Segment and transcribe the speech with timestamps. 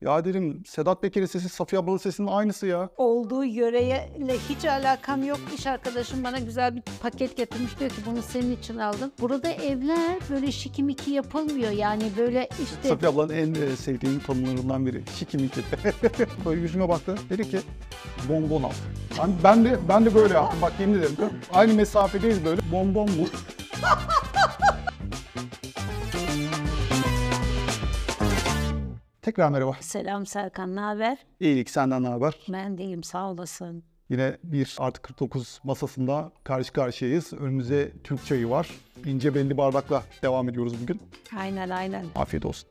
[0.00, 2.88] Ya dedim Sedat Peker'in sesi Safiye ablanın sesinin aynısı ya.
[2.96, 4.10] Olduğu yöreyle
[4.48, 5.38] hiç alakam yok.
[5.58, 9.12] İş arkadaşım bana güzel bir paket getirmiş diyor ki bunu senin için aldım.
[9.20, 11.70] Burada evler böyle şikimiki yapılmıyor.
[11.70, 15.02] Yani böyle işte Safiye ablanın en e, sevdiğim tanımlarından biri.
[15.18, 15.60] Şikimiki.
[16.44, 17.14] böyle yüzüme baktı.
[17.30, 17.60] Dedi ki
[18.28, 18.72] bonbon al.
[19.18, 20.62] Ben, ben de ben de böyle yaptım.
[20.62, 21.16] Bak yemin ederim.
[21.52, 22.60] Aynı mesafedeyiz böyle.
[22.72, 23.26] Bonbon bu.
[29.22, 29.76] Tekrar merhaba.
[29.80, 31.18] selam Serkan ne haber?
[31.40, 32.34] İyilik senden ne haber?
[32.48, 33.82] Ben deyim sağ olasın.
[34.08, 37.32] Yine bir artı 49 masasında karşı karşıyayız.
[37.32, 38.70] Önümüzde Türk çayı var.
[39.06, 41.00] İnce belli bardakla devam ediyoruz bugün.
[41.36, 42.04] Aynen aynen.
[42.14, 42.68] Afiyet olsun.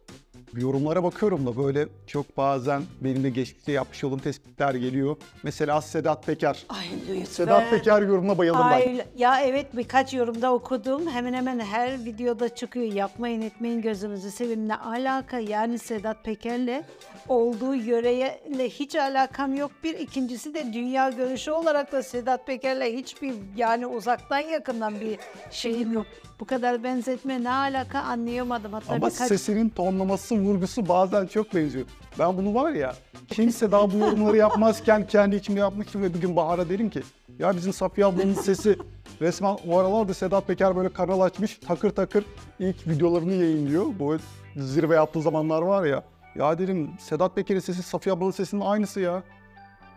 [0.57, 5.15] Yorumlara bakıyorum da böyle çok bazen benim de geçmişte yapmış olduğum tespitler geliyor.
[5.43, 6.65] Mesela Sedat Peker.
[6.69, 6.85] Ay
[7.25, 8.71] Sedat Peker yorumuna bayıldım ben.
[8.71, 11.07] Ay, ya evet birkaç yorumda okudum.
[11.07, 12.85] Hemen hemen her videoda çıkıyor.
[12.93, 14.67] Yapmayın etmeyin gözünüzü seveyim.
[14.67, 16.83] Ne alaka yani Sedat Peker'le
[17.27, 19.71] olduğu yöreyle hiç alakam yok.
[19.83, 25.19] Bir ikincisi de dünya görüşü olarak da Sedat Peker'le hiçbir yani uzaktan yakından bir
[25.51, 26.05] şeyim yok.
[26.39, 28.73] Bu kadar benzetme ne alaka anlayamadım.
[28.73, 31.85] Hatta Ama birkaç sesinin tonlaması, vurgusu bazen çok benziyor.
[32.19, 32.95] Ben bunu var ya,
[33.27, 37.01] kimse daha bu yorumları yapmazken kendi içimde yapmıştım ve bir gün Bahar'a dedim ki
[37.39, 38.77] ya bizim Safiye ablanın sesi
[39.21, 42.25] resmen o aralarda Sedat Peker böyle kanal açmış takır takır
[42.59, 43.85] ilk videolarını yayınlıyor.
[43.99, 44.17] Bu
[44.55, 46.03] zirve yaptığı zamanlar var ya.
[46.35, 49.23] Ya dedim Sedat Peker'in sesi Safiye ablanın sesinin aynısı ya.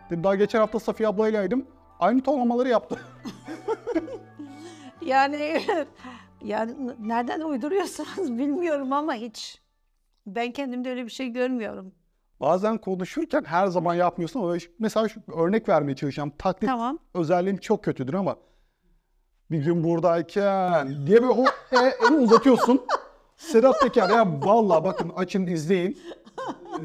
[0.09, 1.65] Dedim daha geçen hafta Safiye ablaylaydım.
[1.99, 2.99] Aynı tonlamaları yaptı.
[5.05, 5.61] Yani
[6.43, 9.61] yani nereden uyduruyorsanız bilmiyorum ama hiç
[10.25, 11.91] ben kendimde öyle bir şey görmüyorum.
[12.39, 16.31] Bazen konuşurken her zaman yapmıyorsun ama mesela şu örnek vermeye çalışacağım.
[16.37, 16.99] Taklit Tamam.
[17.13, 18.35] özelliğim çok kötüdür ama
[19.51, 22.81] bir gün buradayken diye bir o e, eli uzatıyorsun.
[23.37, 25.97] Sedat Peker ya vallahi bakın açın izleyin.
[26.79, 26.83] Ee,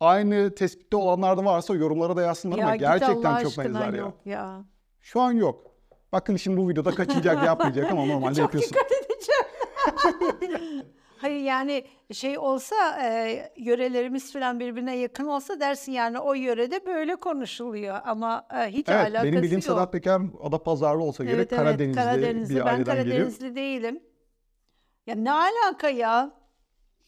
[0.00, 3.92] aynı tespitte olanlar da varsa yorumlara da yazsınlar ama git gerçekten Allah çok aşkına benzer
[3.92, 3.98] ya.
[4.00, 4.64] yok ya.
[5.00, 5.70] Şu an yok.
[6.12, 8.72] Bakın şimdi bu videoda kaçacak yapmayacak ama normalde Çok yapıyorsun.
[8.72, 10.84] dikkat edeceğim.
[11.20, 17.16] Hayır yani şey olsa e, yörelerimiz falan birbirine yakın olsa dersin yani o yörede böyle
[17.16, 19.64] konuşuluyor ama e, hiç Evet alakası benim bildiğim yok.
[19.64, 22.54] Sedat Peker Adapazarlı olsa gerek Evet, evet, Karadenizli, Karadenizli.
[22.54, 23.54] bir Ben aileden Karadenizli geliyor.
[23.54, 24.00] değilim.
[25.06, 26.30] Ya ne alaka ya?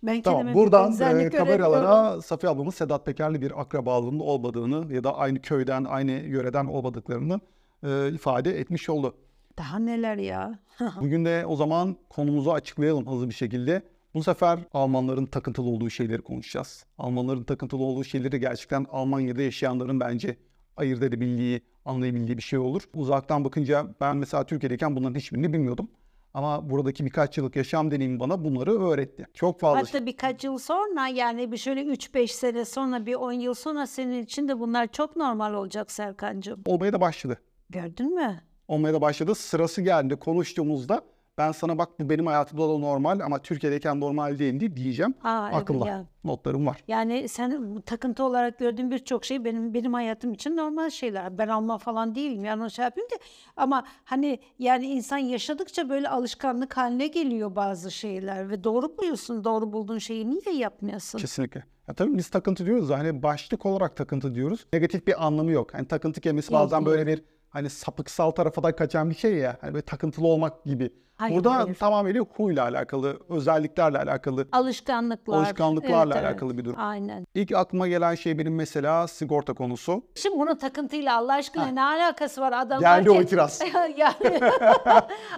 [0.03, 5.43] Ben Tamam buradan e, kameralara Safiye ablamın Sedat Peker'le bir akrabalığının olmadığını ya da aynı
[5.43, 7.41] köyden, aynı yöreden olmadıklarını
[7.87, 9.17] e, ifade etmiş oldu.
[9.59, 10.59] Daha neler ya?
[11.01, 13.83] Bugün de o zaman konumuzu açıklayalım hızlı bir şekilde.
[14.15, 16.85] Bu sefer Almanların takıntılı olduğu şeyleri konuşacağız.
[16.99, 20.37] Almanların takıntılı olduğu şeyleri gerçekten Almanya'da yaşayanların bence
[20.77, 22.83] ayırt edebildiği, anlayabildiği bir şey olur.
[22.95, 25.91] Uzaktan bakınca ben mesela Türkiye'deyken bunların hiçbirini bilmiyordum.
[26.35, 29.27] Ama buradaki birkaç yıllık yaşam deneyimi bana bunları öğretti.
[29.35, 33.55] Çok fazla Hatta birkaç yıl sonra yani bir şöyle 3-5 sene sonra bir 10 yıl
[33.55, 36.63] sonra senin için de bunlar çok normal olacak Serkan'cığım.
[36.67, 37.39] olmaya da başladı.
[37.71, 38.41] Gördün mü?
[38.69, 39.35] olmaya da başladı.
[39.35, 41.03] Sırası geldi konuştuğumuzda
[41.39, 45.15] ben sana bak bu benim hayatımda da normal ama Türkiye'deyken normal değildi diyeceğim.
[45.25, 46.07] Aa, evet Akılda ya.
[46.25, 46.85] notlarım var.
[46.89, 51.39] Yani sen takıntı olarak gördüğün birçok şey benim benim hayatım için normal şeyler.
[51.39, 53.15] Ben Alman falan değilim yani o şey yapayım da
[53.57, 59.73] ama hani yani insan yaşadıkça böyle alışkanlık haline geliyor bazı şeyler ve doğru buluyorsun doğru
[59.73, 61.19] bulduğun şeyi niye yapmıyorsun?
[61.19, 61.65] Kesinlikle.
[61.89, 64.67] Ya tabii biz takıntı diyoruz da hani başlık olarak takıntı diyoruz.
[64.73, 65.75] Negatif bir anlamı yok.
[65.75, 69.57] Hani takıntı kelimesi bazen böyle bir hani sapıksal tarafa da kaçan bir şey ya.
[69.61, 70.91] Hani böyle takıntılı olmak gibi.
[71.17, 71.75] Hayır, Burada hayır.
[71.75, 75.37] tamamıyla huyla alakalı, özelliklerle alakalı, Alışkanlıklar.
[75.39, 76.33] alışkanlıklarla Evet, evet.
[76.33, 76.77] alakalı bir durum.
[76.81, 77.27] Aynen.
[77.35, 80.03] İlk aklıma gelen şey benim mesela sigorta konusu.
[80.15, 82.53] Şimdi bunun takıntıyla Allah aşkına ne alakası var?
[82.53, 83.61] Adamlar Geldi o itiraz.
[83.97, 84.15] yani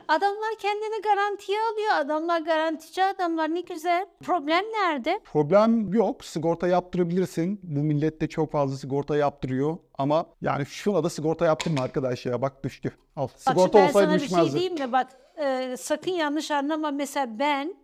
[0.08, 1.92] adamlar kendini garantiye alıyor.
[1.96, 4.06] Adamlar garantici adamlar ne güzel.
[4.22, 5.20] Problem nerede?
[5.24, 6.24] Problem yok.
[6.24, 7.60] Sigorta yaptırabilirsin.
[7.62, 9.76] Bu millet de çok fazla sigorta yaptırıyor.
[9.98, 12.42] Ama yani şuna da sigorta yaptırma arkadaş ya.
[12.42, 12.92] Bak düştü.
[13.16, 13.22] Al.
[13.28, 14.52] Bak Sigorta şimdi ben olsaydı sana bir şey düşmezdi.
[14.58, 14.92] diyeyim mi?
[14.92, 15.06] Bak
[15.38, 16.90] e, sakın yanlış anlama.
[16.90, 17.76] Mesela ben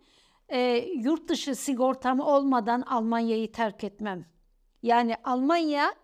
[0.49, 0.59] e,
[0.95, 4.25] yurt dışı sigortam olmadan Almanya'yı terk etmem.
[4.83, 5.95] Yani Almanya,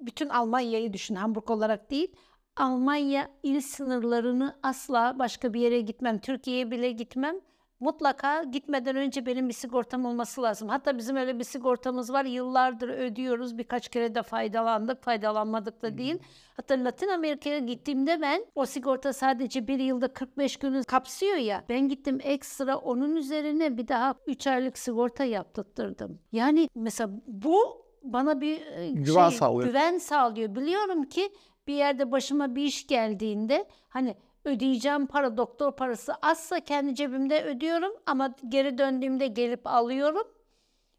[0.00, 2.16] bütün Almanya'yı düşün Hamburg olarak değil.
[2.56, 6.18] Almanya il sınırlarını asla başka bir yere gitmem.
[6.18, 7.36] Türkiye'ye bile gitmem.
[7.82, 10.68] Mutlaka gitmeden önce benim bir sigortam olması lazım.
[10.68, 12.24] Hatta bizim öyle bir sigortamız var.
[12.24, 13.58] Yıllardır ödüyoruz.
[13.58, 15.02] Birkaç kere de faydalandık.
[15.02, 16.18] Faydalanmadık da değil.
[16.56, 21.64] Hatta Latin Amerika'ya gittiğimde ben o sigorta sadece bir yılda 45 günü kapsıyor ya.
[21.68, 26.18] Ben gittim ekstra onun üzerine bir daha 3 aylık sigorta yaptırttırdım.
[26.32, 29.68] Yani mesela bu bana bir e, Güven şey, sağlıyor.
[29.68, 30.54] güven sağlıyor.
[30.54, 31.32] Biliyorum ki
[31.66, 37.92] bir yerde başıma bir iş geldiğinde hani ödeyeceğim para doktor parası azsa kendi cebimde ödüyorum
[38.06, 40.26] ama geri döndüğümde gelip alıyorum.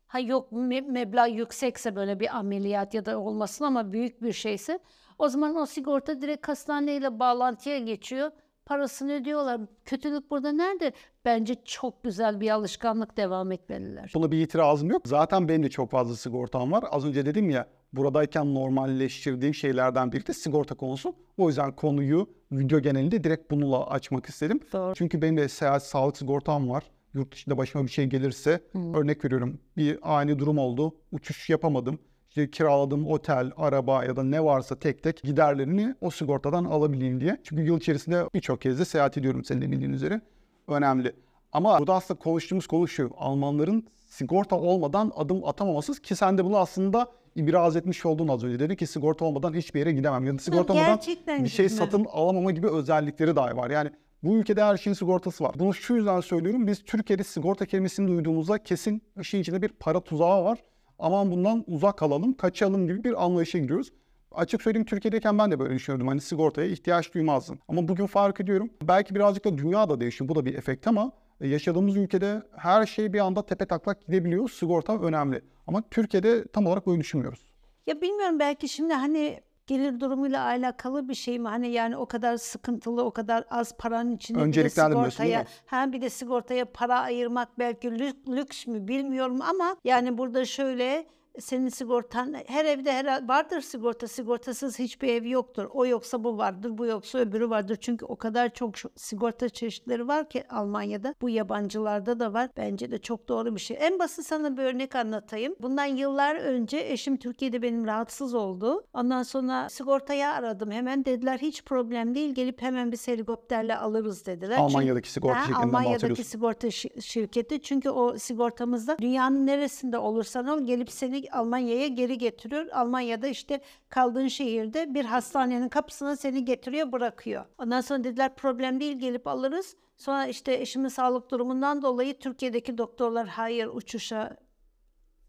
[0.08, 4.80] Ha yok me- meblağ yüksekse böyle bir ameliyat ya da olmasın ama büyük bir şeyse
[5.20, 8.32] o zaman o sigorta direkt hastaneyle bağlantıya geçiyor.
[8.66, 9.62] Parasını ödüyorlar.
[9.86, 10.92] Kötülük burada nerede?
[11.26, 14.12] Bence çok güzel bir alışkanlık devam etmeliler.
[14.16, 15.02] Buna bir itirazım yok.
[15.06, 16.84] Zaten benim de çok fazla sigortam var.
[16.92, 21.16] Az önce dedim ya buradayken normalleştirdiğim şeylerden biri de sigorta konusu.
[21.38, 24.60] O yüzden konuyu video genelinde direkt bununla açmak istedim.
[24.74, 24.96] Doğru.
[24.96, 26.84] Çünkü benim de seyahat sağlık sigortam var.
[27.14, 28.64] Yurt dışında başıma bir şey gelirse
[28.94, 30.96] örnek veriyorum bir ani durum oldu.
[31.12, 32.00] Uçuş yapamadım.
[32.30, 37.38] İşte kiraladığım otel, araba ya da ne varsa tek tek giderlerini o sigortadan alabileyim diye.
[37.44, 40.22] Çünkü yıl içerisinde birçok kez de seyahat ediyorum senin de bildiğin üzere.
[40.68, 41.16] Önemli.
[41.52, 43.12] Ama burada aslında konuştuğumuz konu şu.
[43.18, 48.60] Almanların sigorta olmadan adım atamaması ki sen de bunu aslında ibraz etmiş oldun az önce.
[48.60, 50.26] Dedi ki sigorta olmadan hiçbir yere gidemem.
[50.26, 51.86] Ya da sigorta olmadan gerçekten bir şey gitmem.
[51.86, 53.70] satın alamama gibi özellikleri dahi var.
[53.70, 53.90] Yani
[54.24, 55.56] bu ülkede her şeyin sigortası var.
[55.60, 56.68] Bunu şu yüzden söylüyorum.
[56.68, 60.60] Biz Türkiye'de sigorta kelimesini duyduğumuzda kesin işin içinde bir para tuzağı var.
[61.00, 63.92] Aman bundan uzak kalalım, kaçalım gibi bir anlayışa giriyoruz.
[64.32, 66.08] Açık söyleyeyim Türkiye'deyken ben de böyle düşünüyordum.
[66.08, 67.60] Hani sigortaya ihtiyaç duymazdım.
[67.68, 68.70] Ama bugün fark ediyorum.
[68.84, 70.30] Belki birazcık da dünya da değişiyor.
[70.30, 71.12] Bu da bir efekt ama
[71.48, 74.50] yaşadığımız ülkede her şey bir anda tepe taklak gidebiliyor.
[74.50, 75.42] Sigorta önemli.
[75.68, 77.40] Ama Türkiye'de tam olarak böyle düşünmüyoruz.
[77.88, 81.48] Ya bilmiyorum belki şimdi hani gelir durumuyla alakalı bir şey mi?
[81.48, 84.70] Hani yani o kadar sıkıntılı, o kadar az paranın içinde bir de
[85.16, 90.46] sigortaya, ha bir de sigortaya para ayırmak belki lü- lüks mü bilmiyorum ama yani burada
[90.46, 91.06] şöyle
[91.40, 95.68] senin sigortan her evde her vardır sigorta sigortasız hiçbir ev yoktur.
[95.74, 97.78] O yoksa bu vardır, bu yoksa öbürü vardır.
[97.82, 101.16] Çünkü o kadar çok sigorta çeşitleri var ki Almanya'da.
[101.22, 102.50] Bu yabancılarda da var.
[102.58, 103.78] Bence de çok doğru bir şey.
[103.80, 105.56] En basit sana bir örnek anlatayım.
[105.60, 108.84] Bundan yıllar önce eşim Türkiye'de benim rahatsız oldu.
[108.94, 110.72] Ondan sonra sigortaya aradım.
[110.72, 112.36] Hemen dediler hiç problem değil.
[112.36, 114.50] Gelip hemen bir helikopterle alırız dediler.
[114.58, 117.62] Çünkü- Almanya'daki sigorta Ha, şirketinden Almanya'daki sigorta şi- şirketi.
[117.62, 122.68] Çünkü o sigortamızda dünyanın neresinde olursan ol gelip seni Almanya'ya geri getiriyor.
[122.68, 127.46] Almanya'da işte kaldığın şehirde bir hastanenin kapısına seni getiriyor bırakıyor.
[127.58, 129.76] Ondan sonra dediler problem değil gelip alırız.
[129.98, 134.38] Sonra işte eşimin sağlık durumundan dolayı Türkiye'deki doktorlar hayır uçuşa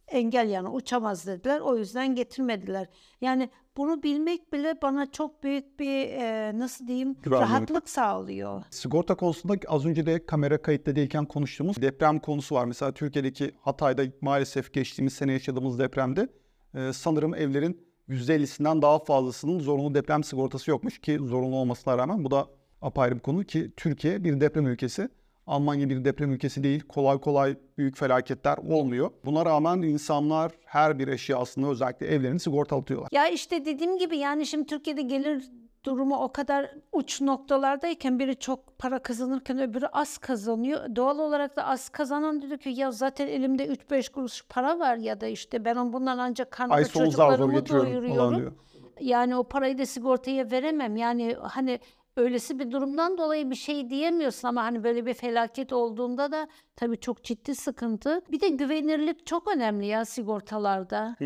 [0.08, 1.60] engel yani uçamaz dediler.
[1.60, 2.86] O yüzden getirmediler.
[3.20, 7.48] Yani bunu bilmek bile bana çok büyük bir e, nasıl diyeyim Güvenlik.
[7.48, 8.62] rahatlık sağlıyor.
[8.70, 12.64] Sigorta konusunda az önce de kamera kayıtta değilken konuştuğumuz deprem konusu var.
[12.64, 16.28] Mesela Türkiye'deki Hatay'da maalesef geçtiğimiz sene yaşadığımız depremde
[16.74, 22.30] e, sanırım evlerin %50'sinden daha fazlasının zorunlu deprem sigortası yokmuş ki zorunlu olmasına rağmen bu
[22.30, 22.46] da
[22.82, 25.08] apayrı bir konu ki Türkiye bir deprem ülkesi.
[25.46, 26.80] Almanya bir deprem ülkesi değil.
[26.88, 29.10] Kolay kolay büyük felaketler olmuyor.
[29.24, 33.08] Buna rağmen insanlar her bir eşyasını özellikle evlerini sigortalatıyorlar.
[33.12, 35.50] Ya işte dediğim gibi yani şimdi Türkiye'de gelir
[35.84, 40.96] durumu o kadar uç noktalardayken biri çok para kazanırken öbürü az kazanıyor.
[40.96, 45.20] Doğal olarak da az kazanan dedi ki ya zaten elimde 3-5 kuruş para var ya
[45.20, 48.58] da işte ben bundan ancak karnımda çocuklarımı doyuruyorum.
[49.00, 50.96] Yani o parayı da sigortaya veremem.
[50.96, 51.80] Yani hani
[52.16, 57.00] öylesi bir durumdan dolayı bir şey diyemiyorsun ama hani böyle bir felaket olduğunda da tabii
[57.00, 58.22] çok ciddi sıkıntı.
[58.32, 61.16] Bir de güvenirlik çok önemli ya sigortalarda.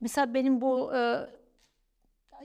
[0.00, 1.26] Mesela benim bu e,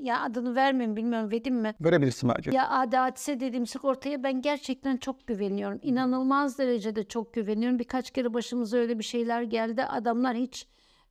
[0.02, 1.76] ya adını vermeyeyim bilmiyorum verdim mi?
[1.82, 2.52] Verebilirsin bence.
[2.52, 5.80] Ya Adi Hadise dediğim sigortaya ben gerçekten çok güveniyorum.
[5.84, 7.80] İnanılmaz derecede çok güveniyorum.
[7.80, 9.84] Birkaç kere başımıza öyle bir şeyler geldi.
[9.84, 10.68] Adamlar hiç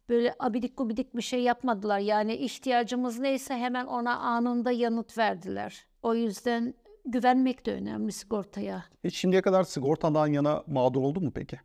[0.08, 1.98] böyle abidik gubidik bir şey yapmadılar.
[1.98, 5.86] Yani ihtiyacımız neyse hemen ona anında yanıt verdiler.
[6.04, 8.84] O yüzden güvenmek de önemli sigortaya.
[9.04, 11.60] Hiç şimdiye kadar sigortadan yana mağdur oldun mu peki?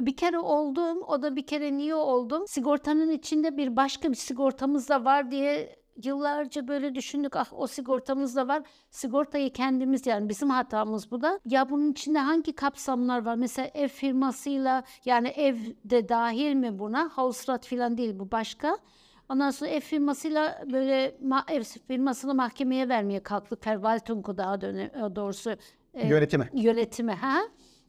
[0.00, 1.02] Bir kere oldum.
[1.02, 2.44] O da bir kere niye oldum?
[2.46, 7.36] Sigortanın içinde bir başka bir sigortamız da var diye yıllarca böyle düşündük.
[7.36, 8.62] Ah o sigortamız da var.
[8.90, 11.40] Sigortayı kendimiz yani bizim hatamız bu da.
[11.46, 13.34] Ya bunun içinde hangi kapsamlar var?
[13.34, 17.10] Mesela ev firmasıyla yani ev de dahil mi buna?
[17.12, 18.76] Hausrat falan değil bu başka.
[19.32, 21.16] Ondan sonra ev firmasıyla böyle
[21.50, 23.66] ev firmasını mahkemeye vermeye kalktık.
[23.66, 25.50] Verwaltung'u daha döne- doğrusu
[25.94, 26.48] e, Yönetimi.
[26.54, 27.38] yönetimi ha.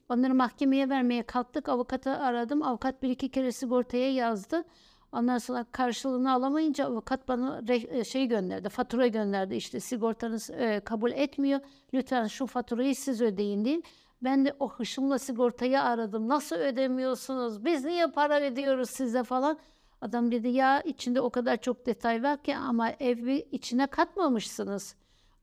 [0.09, 1.69] Onları mahkemeye vermeye kalktık.
[1.69, 2.63] Avukatı aradım.
[2.63, 4.63] Avukat bir iki kere sigortaya yazdı.
[5.11, 9.55] Ondan sonra karşılığını alamayınca avukat bana e, şey gönderdi, fatura gönderdi.
[9.55, 11.59] İşte sigortanız e, kabul etmiyor.
[11.93, 13.83] Lütfen şu faturayı siz ödeyin deyin.
[14.21, 16.27] Ben de o hışımla sigortayı aradım.
[16.29, 17.65] Nasıl ödemiyorsunuz?
[17.65, 19.57] Biz niye para ödüyoruz size falan.
[20.03, 24.95] Adam dedi ya içinde o kadar çok detay var ki ama evi içine katmamışsınız.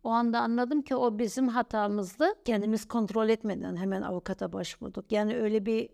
[0.05, 2.25] O anda anladım ki o bizim hatamızdı.
[2.45, 5.13] Kendimiz kontrol etmeden hemen avukata başvurduk.
[5.13, 5.89] Yani öyle bir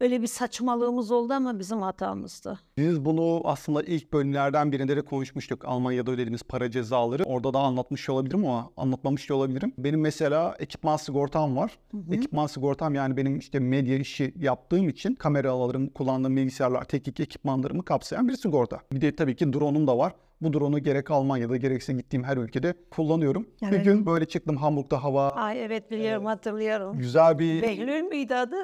[0.00, 2.58] Öyle bir saçmalığımız oldu ama bizim hatamızdı.
[2.76, 5.64] Biz bunu aslında ilk bölümlerden birinde de konuşmuştuk.
[5.64, 7.24] Almanya'da ödediğimiz para cezaları.
[7.24, 9.72] Orada da anlatmış olabilirim ama anlatmamış da olabilirim.
[9.78, 11.78] Benim mesela ekipman sigortam var.
[12.12, 18.28] Ekipman sigortam yani benim işte medya işi yaptığım için kameralarım, kullandığım bilgisayarlar, teknik ekipmanlarımı kapsayan
[18.28, 18.80] bir sigorta.
[18.92, 20.12] Bir de tabii ki drone'um da var.
[20.40, 23.46] Bu drone'u gerek Almanya'da gerekse gittiğim her ülkede kullanıyorum.
[23.62, 23.84] Bir Evet.
[23.84, 26.98] gün böyle çıktım Hamburg'da hava Ay evet biliyorum hatırlıyorum.
[26.98, 27.62] güzel bir...
[27.62, 28.56] Behlül müydü adı?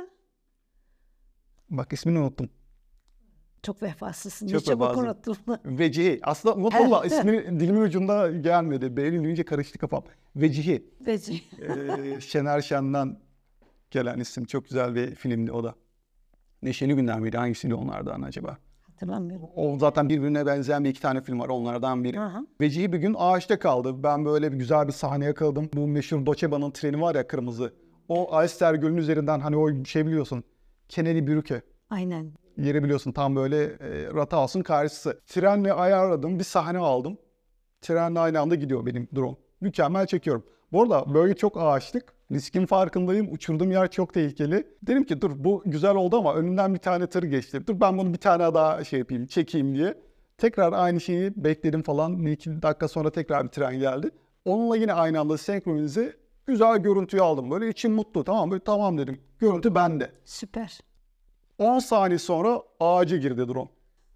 [1.70, 2.49] Bak ismini unuttum.
[3.62, 4.46] Çok vefasızsın.
[4.46, 5.06] Çok çabuk vefasızım.
[5.08, 5.37] unuttun.
[5.78, 6.20] Vecihi.
[6.23, 8.96] Aslında unuttum da ismi dilimin ucunda gelmedi.
[8.96, 10.04] Beğeni duyunca karıştı kafam.
[10.37, 10.90] Vecihi.
[11.06, 11.42] Beci.
[11.62, 13.18] Ee, Şener Şen'den
[13.90, 14.44] gelen isim.
[14.44, 15.75] Çok güzel bir filmdi o da.
[16.62, 17.37] Neşeli Günler miydi?
[17.37, 18.58] Hangisiydi onlardan acaba?
[18.82, 19.49] Hatırlamıyorum.
[19.56, 21.49] O zaten birbirine benzeyen bir iki tane film var.
[21.49, 22.20] Onlardan biri.
[22.20, 22.46] Aha.
[22.61, 24.02] Vecihi bir gün ağaçta kaldı.
[24.02, 25.70] Ben böyle bir güzel bir sahne yakaladım.
[25.75, 27.75] Bu meşhur Doçeba'nın treni var ya kırmızı.
[28.08, 30.44] O Alster Gölü'nün üzerinden hani o şey biliyorsun.
[30.88, 31.62] Kennedy Brücke.
[31.90, 32.32] Aynen.
[32.56, 35.20] Yeri biliyorsun tam böyle e, Rathhaus'un karşısı.
[35.26, 37.18] Trenle ayarladım bir sahne aldım.
[37.80, 39.36] Trenle aynı anda gidiyor benim drone.
[39.60, 40.44] Mükemmel çekiyorum.
[40.72, 42.14] Bu arada böyle çok ağaçlık.
[42.32, 43.32] Riskin farkındayım.
[43.32, 44.66] Uçurduğum yer çok tehlikeli.
[44.82, 47.66] Dedim ki dur bu güzel oldu ama önünden bir tane tır geçti.
[47.66, 49.94] Dur ben bunu bir tane daha şey yapayım, çekeyim diye.
[50.38, 52.26] Tekrar aynı şeyi bekledim falan.
[52.26, 54.10] Bir iki dakika sonra tekrar bir tren geldi.
[54.44, 56.16] Onunla yine aynı anda senkronize
[56.46, 57.50] güzel görüntüyü aldım.
[57.50, 58.60] Böyle içim mutlu tamam mı?
[58.60, 59.20] Tamam dedim.
[59.38, 60.12] Görüntü bende.
[60.24, 60.80] Süper.
[61.58, 63.68] 10 saniye sonra ağaca girdi drone.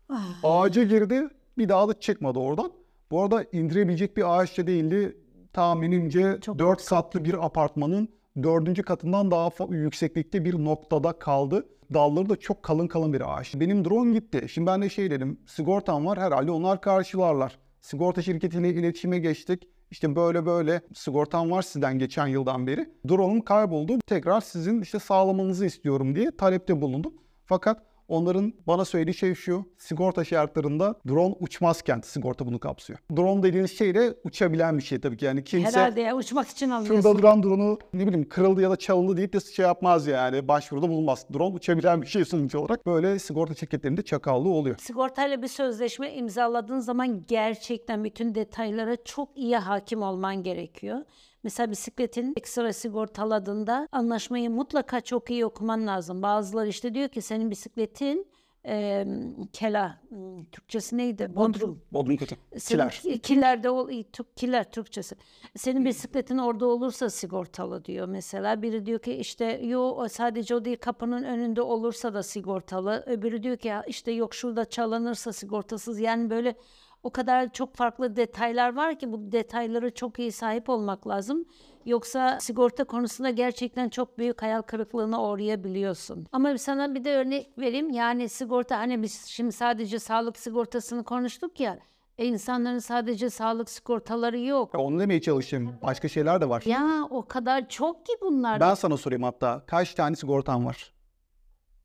[0.08, 0.40] Ah.
[0.42, 2.72] Ağaca girdi bir daha da çıkmadı oradan.
[3.10, 5.16] Bu arada indirebilecek bir ağaçta değildi.
[5.52, 8.08] Tahminimce Çok 4 katlı bir apartmanın
[8.42, 11.66] dördüncü katından daha yükseklikte bir noktada kaldı.
[11.94, 13.54] Dalları da çok kalın kalın bir ağaç.
[13.54, 14.46] Benim drone gitti.
[14.49, 15.40] Şimdi ben de şey dedim.
[15.46, 17.58] Sigortam var herhalde onlar karşılarlar.
[17.80, 19.68] Sigorta şirketiyle iletişime geçtik.
[19.90, 22.90] İşte böyle böyle sigortam var sizden geçen yıldan beri.
[23.09, 23.99] Drone'um kayboldu.
[24.06, 27.14] Tekrar sizin işte sağlamanızı istiyorum diye talepte bulundum.
[27.47, 29.64] Fakat onların bana söylediği şey şu.
[29.79, 32.99] Sigorta şartlarında drone uçmazken sigorta bunu kapsıyor.
[33.17, 35.25] Drone dediğiniz şey de uçabilen bir şey tabii ki.
[35.25, 37.00] Yani kimse Herhalde ya uçmak için alıyorsun.
[37.02, 40.49] şurada duran drone'u ne bileyim kırıldı ya da çalındı deyip de şey yapmaz yani.
[40.49, 41.26] Başvuruda bulunmaz.
[41.35, 42.87] Drone uçabilen bir şey sonuç olarak.
[42.87, 44.76] Böyle sigorta şirketlerinde çakallığı oluyor.
[44.79, 50.99] Sigortayla bir sözleşme imzaladığın zaman gerçekten bütün detaylara çok iyi hakim olman gerekiyor.
[51.42, 56.23] Mesela bisikletin ekstra sigortaladığında anlaşmayı mutlaka çok iyi okuman lazım.
[56.23, 58.26] Bazıları işte diyor ki senin bisikletin
[58.66, 59.06] e,
[59.52, 61.32] kela, hmm, Türkçesi neydi?
[61.37, 61.82] Bodrum.
[61.92, 62.37] Bodrum kötü.
[62.68, 62.90] Kiler.
[62.90, 63.90] ki- Kilerde ol,
[64.37, 65.16] kiler Türkçesi.
[65.56, 68.62] Senin bisikletin orada olursa sigortalı diyor mesela.
[68.62, 73.02] Biri diyor ki işte yo sadece o değil kapının önünde olursa da sigortalı.
[73.06, 76.00] Öbürü diyor ki işte yok şurada çalınırsa sigortasız.
[76.00, 76.54] Yani böyle
[77.02, 81.45] o kadar çok farklı detaylar var ki bu detaylara çok iyi sahip olmak lazım.
[81.87, 86.26] Yoksa sigorta konusunda gerçekten çok büyük hayal kırıklığına uğrayabiliyorsun.
[86.33, 87.90] Ama sana bir de örnek vereyim.
[87.90, 91.78] Yani sigorta hani biz şimdi sadece sağlık sigortasını konuştuk ya.
[92.19, 94.75] E insanların sadece sağlık sigortaları yok.
[94.75, 95.75] Onu demeye çalışayım.
[95.83, 96.62] Başka şeyler de var.
[96.66, 98.61] Ya o kadar çok ki bunlar.
[98.61, 99.62] Ben sana sorayım hatta.
[99.66, 100.92] Kaç tane sigortan var?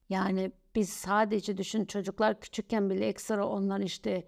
[0.09, 4.23] Yani biz sadece düşün çocuklar küçükken bile ekstra onlar işte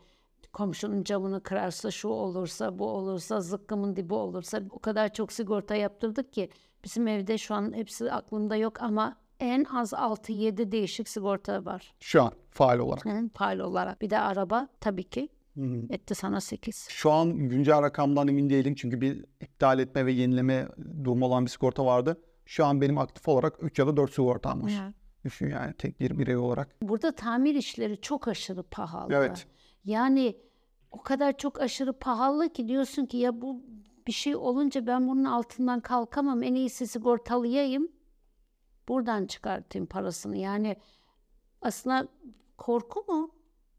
[0.54, 6.34] komşunun camını kırarsa şu olursa bu olursa zıkkımın dibi olursa o kadar çok sigorta yaptırdık
[6.34, 6.50] ki
[6.84, 11.94] bizim evde şu an hepsi aklımda yok ama en az 6-7 değişik sigorta var.
[12.00, 13.06] Şu an faal olarak.
[13.06, 14.02] Hı, paylı olarak.
[14.02, 15.30] Bir de araba tabii ki
[15.90, 16.88] etti sana 8.
[16.90, 20.68] Şu an güncel rakamdan emin değilim çünkü bir iptal etme ve yenileme
[21.04, 22.22] durumu olan bir sigorta vardı.
[22.46, 24.70] Şu an benim aktif olarak 3 ya da 4 sigortam var.
[24.70, 24.94] Ya.
[25.26, 26.76] Düşün yani tek bir birey olarak.
[26.82, 29.14] Burada tamir işleri çok aşırı pahalı.
[29.14, 29.48] Evet.
[29.88, 30.38] Yani
[30.92, 33.62] o kadar çok aşırı pahalı ki diyorsun ki ya bu
[34.08, 36.44] bir şey olunca ben bunun altından kalkamam.
[36.44, 37.92] En iyisi sigortalayayım.
[38.88, 40.38] Buradan çıkartayım parasını.
[40.38, 40.76] Yani
[41.62, 42.08] aslında
[42.58, 43.32] korku mu?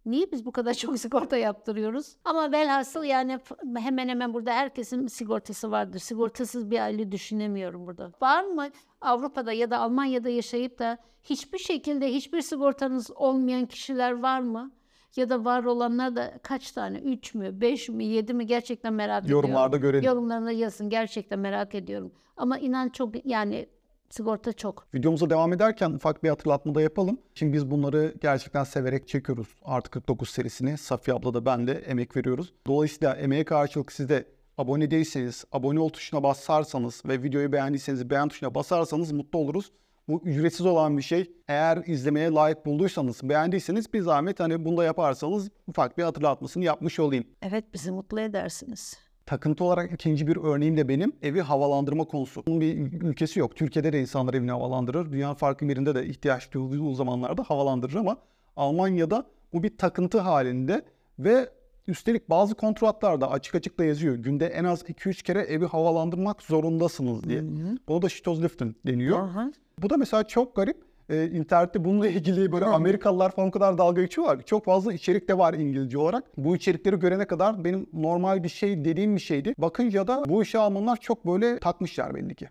[0.06, 2.16] Niye biz bu kadar çok sigorta yaptırıyoruz?
[2.24, 3.38] Ama velhasıl yani
[3.76, 5.98] hemen hemen burada herkesin sigortası vardır.
[5.98, 8.12] Sigortasız bir aile düşünemiyorum burada.
[8.22, 8.68] Var mı
[9.00, 14.72] Avrupa'da ya da Almanya'da yaşayıp da hiçbir şekilde hiçbir sigortanız olmayan kişiler var mı?
[15.16, 16.98] Ya da var olanlar da kaç tane?
[16.98, 19.50] Üç mü, beş mi, yedi mi gerçekten merak ediyorum.
[19.50, 20.04] Yorumlarda görelim.
[20.04, 22.12] Yorumlarına yazın gerçekten merak ediyorum.
[22.36, 23.68] Ama inan çok yani
[24.10, 24.86] sigorta çok.
[24.94, 27.18] Videomuza devam ederken ufak bir hatırlatma da yapalım.
[27.34, 29.48] Şimdi biz bunları gerçekten severek çekiyoruz.
[29.64, 32.52] Artı 49 serisini Safiye abla da ben de emek veriyoruz.
[32.66, 34.24] Dolayısıyla emeğe karşılık siz de
[34.58, 39.72] abone değilseniz, abone ol tuşuna basarsanız ve videoyu beğendiyseniz beğen tuşuna basarsanız mutlu oluruz.
[40.08, 41.30] Bu ücretsiz olan bir şey.
[41.48, 47.00] Eğer izlemeye layık bulduysanız, beğendiyseniz bir zahmet hani bunu da yaparsanız ufak bir hatırlatmasını yapmış
[47.00, 47.24] olayım.
[47.42, 48.98] Evet bizi mutlu edersiniz.
[49.26, 52.42] takıntı olarak ikinci bir örneğim de benim evi havalandırma konusu.
[52.46, 53.56] Bunun bir ülkesi yok.
[53.56, 55.12] Türkiye'de de insanlar evini havalandırır.
[55.12, 58.16] Dünyanın farklı birinde de ihtiyaç duyulduğu zamanlarda havalandırır ama
[58.56, 60.84] Almanya'da bu bir takıntı halinde
[61.18, 61.48] ve
[61.86, 64.14] üstelik bazı kontratlarda açık açık da yazıyor.
[64.14, 67.42] Günde en az 2-3 kere evi havalandırmak zorundasınız diye.
[67.88, 69.18] Buna da Stoßlüften deniyor.
[69.18, 69.52] Aha.
[69.82, 70.88] Bu da mesela çok garip.
[71.10, 75.38] Ee, internette bununla ilgili böyle Amerikalılar falan o kadar dalga geçiyorlar çok fazla içerik de
[75.38, 76.24] var İngilizce olarak.
[76.36, 79.54] Bu içerikleri görene kadar benim normal bir şey dediğim bir şeydi.
[79.58, 82.48] Bakınca da bu işe Almanlar çok böyle takmışlar belli ki.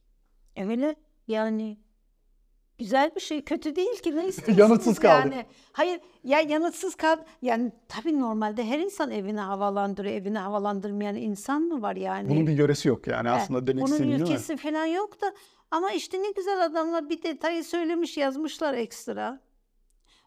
[0.57, 0.95] Öyle
[1.27, 1.77] yani
[2.77, 5.29] güzel bir şey kötü değil ki ne istiyorsunuz Yanıtsız kaldı.
[5.31, 5.45] yani.
[5.71, 11.81] Hayır ya yanıtsız kal yani tabii normalde her insan evini havalandırıyor evini havalandırmayan insan mı
[11.81, 12.29] var yani?
[12.29, 14.33] Bunun bir yöresi yok yani aslında demek Bunun istediğim değil mi?
[14.33, 15.33] ülkesi falan yok da
[15.71, 19.41] ama işte ne güzel adamlar bir detayı söylemiş yazmışlar ekstra.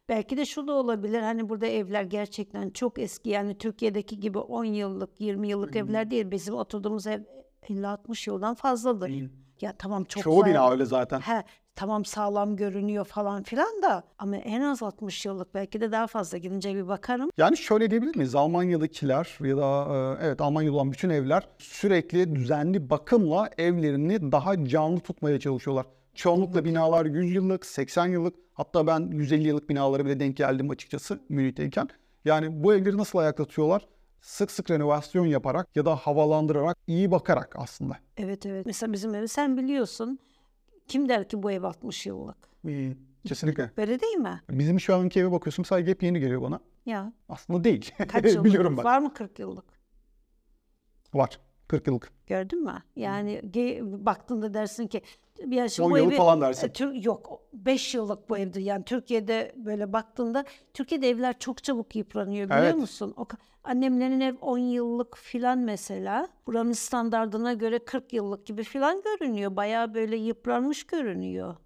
[0.09, 4.65] Belki de şu da olabilir hani burada evler gerçekten çok eski yani Türkiye'deki gibi 10
[4.65, 7.21] yıllık 20 yıllık evler değil bizim oturduğumuz ev
[7.63, 9.13] 50-60 yıldan fazladır.
[9.61, 11.21] Ya tamam çok Çoğu bina öyle zaten.
[11.21, 11.45] He,
[11.81, 16.39] tamam sağlam görünüyor falan filan da ama en az 60 yıllık belki de daha fazla
[16.39, 17.31] gidince bir bakarım.
[17.39, 18.35] Yani şöyle diyebilir miyiz?
[18.35, 19.87] Almanya'dakiler ya da
[20.21, 25.87] e, evet Almanya'da olan bütün evler sürekli düzenli bakımla evlerini daha canlı tutmaya çalışıyorlar.
[26.15, 31.21] Çoğunlukla binalar 100 yıllık, 80 yıllık hatta ben 150 yıllık binalara bile denk geldim açıkçası
[31.29, 31.89] Münih'teyken.
[32.25, 33.87] Yani bu evleri nasıl ayakta tutuyorlar?
[34.21, 37.97] Sık sık renovasyon yaparak ya da havalandırarak, iyi bakarak aslında.
[38.17, 38.67] Evet evet.
[38.67, 40.19] Mesela bizim evi sen biliyorsun.
[40.91, 42.37] Kim der ki bu ev 60 yıllık?
[43.25, 43.71] Kesinlikle.
[43.77, 44.41] Böyle değil mi?
[44.51, 46.61] Bizim şu anki eve bakıyorsun sadece yeni geliyor bana.
[46.87, 47.93] Ya Aslında değil.
[48.09, 48.45] kaç yıllık?
[48.45, 48.85] Biliyorum ben.
[48.85, 49.65] Var mı 40 yıllık?
[51.15, 51.41] Var.
[51.71, 52.11] 40 yıllık.
[52.27, 52.83] Gördün mü?
[52.97, 55.03] Yani ge- baktığında dersin ki
[55.47, 56.67] ya şu 10 bu yıllık evi falan dersin.
[56.69, 58.61] e, Tür- yok 5 yıllık bu evdir.
[58.61, 62.77] Yani Türkiye'de böyle baktığında Türkiye'de evler çok çabuk yıpranıyor biliyor Evet.
[62.77, 63.15] musun?
[63.17, 66.29] O ka- annemlerin ev 10 yıllık filan mesela.
[66.47, 69.57] Buranın standardına göre 40 yıllık gibi filan görünüyor.
[69.57, 71.57] Bayağı böyle yıpranmış görünüyor.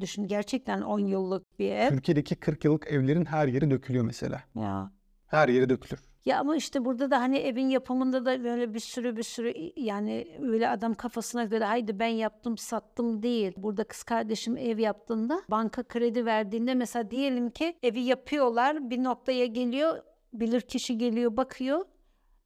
[0.00, 1.88] Düşün gerçekten 10 yıllık bir ev.
[1.88, 4.42] Türkiye'deki 40 yıllık evlerin her yeri dökülüyor mesela.
[4.54, 4.92] Ya.
[5.26, 6.00] Her yeri dökülür.
[6.26, 10.38] Ya ama işte burada da hani evin yapımında da böyle bir sürü bir sürü yani
[10.42, 13.52] öyle adam kafasına göre haydi ben yaptım sattım değil.
[13.56, 19.46] Burada kız kardeşim ev yaptığında banka kredi verdiğinde mesela diyelim ki evi yapıyorlar bir noktaya
[19.46, 20.02] geliyor
[20.32, 21.84] bilir kişi geliyor bakıyor.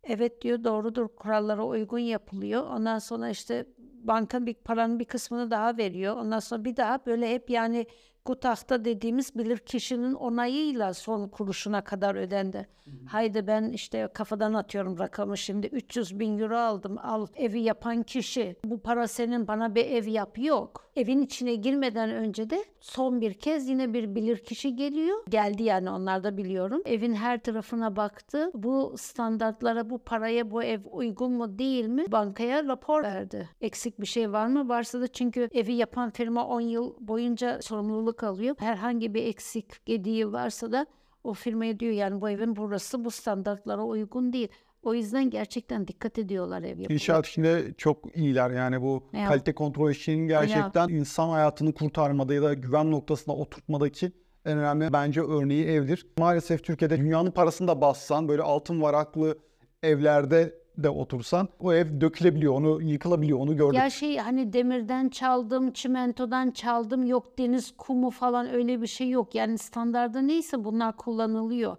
[0.04, 2.66] Evet diyor doğrudur kurallara uygun yapılıyor.
[2.66, 6.16] Ondan sonra işte banka bir paranın bir kısmını daha veriyor.
[6.16, 7.86] Ondan sonra bir daha böyle hep yani
[8.24, 12.68] Gutach'ta dediğimiz bilir kişinin onayıyla son kuruşuna kadar ödendi.
[13.06, 15.66] Haydi ben işte kafadan atıyorum rakamı şimdi.
[15.66, 16.98] 300 bin euro aldım.
[17.02, 18.56] Al evi yapan kişi.
[18.64, 20.38] Bu para senin bana bir ev yap.
[20.38, 20.89] Yok.
[21.00, 25.18] Evin içine girmeden önce de son bir kez yine bir bilir kişi geliyor.
[25.28, 26.82] Geldi yani onlar da biliyorum.
[26.84, 28.50] Evin her tarafına baktı.
[28.54, 33.48] Bu standartlara bu paraya bu ev uygun mu değil mi bankaya rapor verdi.
[33.60, 34.68] Eksik bir şey var mı?
[34.68, 38.56] Varsa da çünkü evi yapan firma 10 yıl boyunca sorumluluk alıyor.
[38.58, 40.86] Herhangi bir eksik gediği varsa da
[41.24, 44.48] o firmaya diyor yani bu evin burası bu standartlara uygun değil.
[44.82, 46.92] O yüzden gerçekten dikkat ediyorlar ev yapımına.
[46.92, 49.28] İnşaat işinde çok iyiler yani bu Ya.
[49.28, 54.12] kalite kontrol işinin gerçekten insan hayatını kurtarmada ya da güven noktasına oturtmadaki
[54.44, 56.06] en önemli bence örneği evdir.
[56.18, 59.38] Maalesef Türkiye'de dünyanın parasını da bassan böyle altın varaklı
[59.82, 63.78] evlerde de otursan o ev dökülebiliyor, onu yıkılabiliyor, onu gördük.
[63.78, 69.34] Ya şey hani demirden çaldım, çimentodan çaldım, yok deniz kumu falan öyle bir şey yok.
[69.34, 71.76] Yani standarda neyse bunlar kullanılıyor.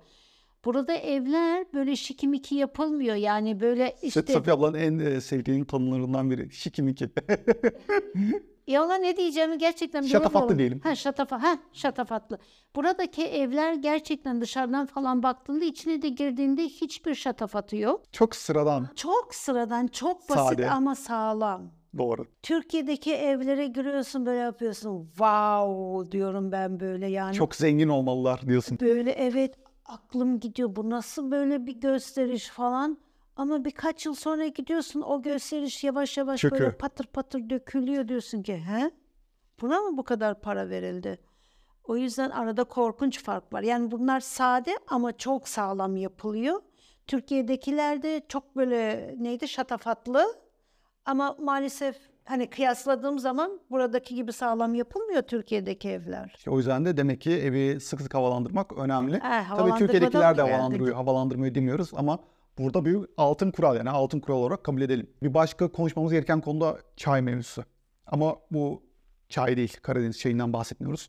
[0.65, 3.15] Burada evler böyle şikimiki yapılmıyor.
[3.15, 6.51] Yani böyle işte Safiye ablanın en e, sevdiğim tanımlarından biri.
[6.51, 7.09] Şikimiki.
[8.67, 10.57] ya ona ne diyeceğimi gerçekten Şatafatlı bilemiyorum.
[10.57, 10.79] diyelim.
[10.83, 12.39] Ha şatafa, ha şatafatlı.
[12.75, 18.13] Buradaki evler gerçekten dışarıdan falan baktığında içine de girdiğinde hiçbir şatafatı yok.
[18.13, 18.87] çok sıradan.
[18.95, 20.69] Çok sıradan, çok basit Sade.
[20.69, 21.71] ama sağlam.
[21.97, 22.25] Doğru.
[22.43, 25.05] Türkiye'deki evlere giriyorsun böyle yapıyorsun.
[25.05, 27.33] Wow diyorum ben böyle yani.
[27.33, 28.77] Çok zengin olmalılar diyorsun.
[28.81, 29.55] Böyle evet
[29.91, 30.75] aklım gidiyor.
[30.75, 32.97] Bu nasıl böyle bir gösteriş falan.
[33.35, 36.73] Ama birkaç yıl sonra gidiyorsun o gösteriş yavaş yavaş böyle Çöküyor.
[36.77, 38.91] patır patır dökülüyor diyorsun ki he?
[39.61, 41.19] Buna mı bu kadar para verildi?
[41.83, 43.61] O yüzden arada korkunç fark var.
[43.61, 46.61] Yani bunlar sade ama çok sağlam yapılıyor.
[47.07, 50.35] Türkiye'dekiler de çok böyle neydi şatafatlı
[51.05, 56.35] ama maalesef hani kıyasladığım zaman buradaki gibi sağlam yapılmıyor Türkiye'deki evler.
[56.47, 59.19] O yüzden de demek ki evi sık sık havalandırmak önemli.
[59.19, 62.19] Tabii havalandırmadan Türkiye'dekiler de havalandırıyor, havalandırmıyor demiyoruz ama
[62.57, 65.09] burada bir altın kural yani altın kural olarak kabul edelim.
[65.23, 67.63] Bir başka konuşmamız gereken konu da çay mevzusu.
[68.05, 68.83] Ama bu
[69.29, 71.07] çay değil, Karadeniz çayından bahsetmiyoruz.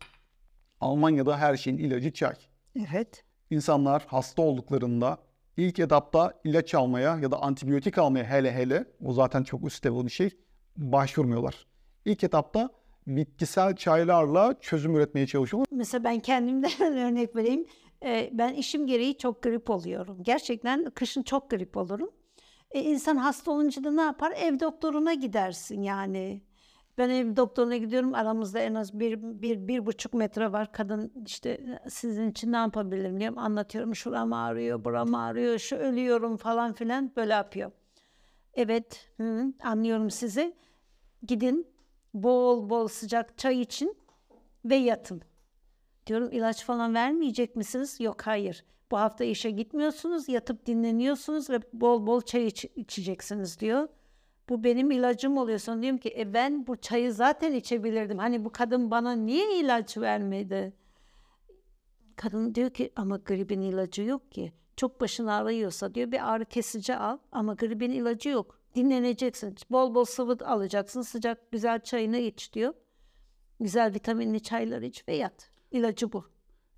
[0.81, 2.35] Almanya'da her şeyin ilacı çay.
[2.77, 3.25] Evet.
[3.51, 5.19] İnsanlar hasta olduklarında
[5.57, 10.05] ilk etapta ilaç almaya ya da antibiyotik almaya hele hele o zaten çok üst level
[10.05, 10.31] bir şey
[10.77, 11.67] başvurmuyorlar.
[12.05, 12.71] İlk etapta
[13.07, 15.67] bitkisel çaylarla çözüm üretmeye çalışıyorlar.
[15.71, 17.67] Mesela ben kendimden örnek vereyim.
[18.05, 20.23] Ee, ben işim gereği çok grip oluyorum.
[20.23, 22.11] Gerçekten kışın çok grip olurum.
[22.71, 24.33] E, insan hasta olunca da ne yapar?
[24.37, 26.43] Ev doktoruna gidersin yani.
[26.99, 28.15] Ben ev doktoruna gidiyorum.
[28.15, 30.73] Aramızda en az bir, bir, bir buçuk metre var.
[30.73, 33.39] Kadın işte sizin için ne yapabilirim diyorum.
[33.39, 33.95] Anlatıyorum.
[33.95, 37.13] Şuram ağrıyor, buram ağrıyor, şu ölüyorum falan filan.
[37.17, 37.71] Böyle yapıyor.
[38.55, 40.55] Evet, hı, anlıyorum sizi.
[41.27, 41.67] Gidin
[42.15, 43.97] bol bol sıcak çay için
[44.65, 45.23] ve yatın.
[46.07, 48.01] Diyorum ilaç falan vermeyecek misiniz?
[48.01, 48.65] Yok hayır.
[48.91, 53.88] Bu hafta işe gitmiyorsunuz, yatıp dinleniyorsunuz ve bol bol çay iç- içeceksiniz diyor.
[54.49, 55.59] Bu benim ilacım oluyor.
[55.59, 58.19] Sonra diyorum ki e ben bu çayı zaten içebilirdim.
[58.19, 60.73] Hani bu kadın bana niye ilaç vermedi?
[62.17, 64.53] Kadın diyor ki ama gribin ilacı yok ki.
[64.77, 68.59] Çok başın ağrıyorsa diyor bir ağrı kesici al ama gribin ilacı yok.
[68.75, 69.57] Dinleneceksin.
[69.71, 71.03] Bol bol sıvı alacaksın.
[71.03, 72.75] Sıcak güzel çayını iç diyor.
[73.61, 75.51] Güzel vitaminli çaylar iç ve yat.
[75.71, 76.25] İlacı bu.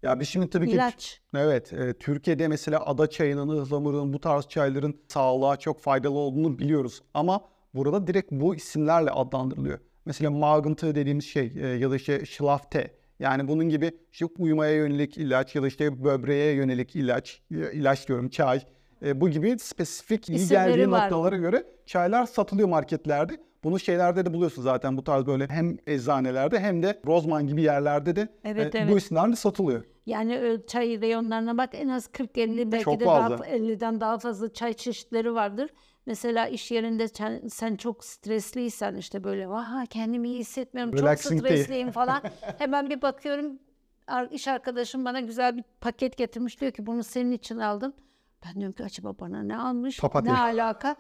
[0.02, 1.20] Ya biz şimdi tabii ki İlaç.
[1.36, 7.02] Evet, e, Türkiye'de mesela ada çayının, ıhlamurun, bu tarz çayların sağlığa çok faydalı olduğunu biliyoruz.
[7.14, 7.40] Ama
[7.74, 9.78] burada direkt bu isimlerle adlandırılıyor.
[10.04, 12.94] Mesela magıntı dediğimiz şey e, ya da işte şılafte.
[13.24, 18.08] Yani bunun gibi işte uyumaya yönelik ilaç ya da işte böbreğe yönelik ilaç, e, ilaç
[18.08, 18.60] diyorum çay.
[19.04, 21.02] E, bu gibi spesifik iyi İsimleri geldiği var.
[21.02, 23.32] noktalara göre çaylar satılıyor marketlerde.
[23.64, 28.16] Bunu şeylerde de buluyorsun zaten bu tarz böyle hem eczanelerde hem de Rozman gibi yerlerde
[28.16, 28.92] de Evet, e, evet.
[28.92, 29.84] bu isimlerle satılıyor.
[30.06, 33.44] Yani ö, çay reyonlarına bak en az 40-50 belki Çok de daha fazla.
[33.44, 35.70] fa- 50'den daha fazla çay çeşitleri vardır.
[36.06, 41.48] Mesela iş yerinde sen, sen çok stresliysen işte böyle vah kendimi iyi hissetmiyorum Relaxing çok
[41.48, 42.22] tea." stresliyim falan.
[42.58, 43.58] Hemen bir bakıyorum
[44.30, 47.92] iş arkadaşım bana güzel bir paket getirmiş diyor ki bunu senin için aldım.
[48.46, 50.00] Ben diyorum ki acaba bana ne almış?
[50.00, 50.32] Papatya.
[50.32, 50.96] Ne alaka?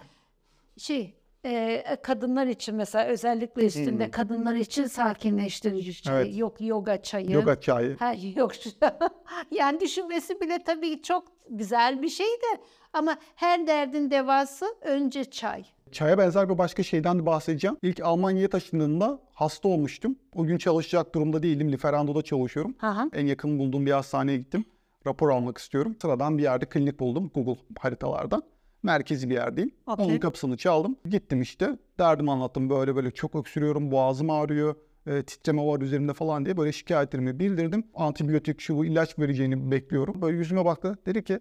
[0.78, 1.14] Şey
[1.44, 6.22] e, kadınlar için mesela özellikle üstünde kadınlar için sakinleştirici çay.
[6.22, 6.36] Evet.
[6.36, 7.30] Yok yoga çayı.
[7.30, 7.96] Yoga çayı.
[7.96, 8.52] Ha yok.
[9.50, 12.60] yani düşünmesi bile tabii çok güzel bir şey de
[12.92, 15.64] ama her derdin devası önce çay.
[15.92, 17.76] Çaya benzer bir başka şeyden de bahsedeceğim.
[17.82, 20.16] İlk Almanya'ya taşındığımda hasta olmuştum.
[20.34, 21.72] O gün çalışacak durumda değildim.
[21.72, 22.74] Liferando'da çalışıyorum.
[22.78, 23.10] Hı.
[23.12, 24.64] En yakın bulduğum bir hastaneye gittim.
[25.06, 25.96] Rapor almak istiyorum.
[26.02, 28.42] Sıradan bir yerde klinik buldum Google haritalardan.
[28.88, 29.70] Merkezi bir yerdeyim.
[29.86, 30.06] Okey.
[30.06, 30.96] Onun kapısını çaldım.
[31.10, 31.78] Gittim işte.
[31.98, 32.70] Derdimi anlattım.
[32.70, 33.90] Böyle böyle çok öksürüyorum.
[33.90, 34.74] Boğazım ağrıyor.
[35.06, 37.86] e, titreme var üzerimde falan diye böyle şikayetlerimi bildirdim.
[37.94, 40.22] Antibiyotik şu bu ilaç vereceğini bekliyorum.
[40.22, 40.98] Böyle yüzüme baktı.
[41.06, 41.40] Dedi ki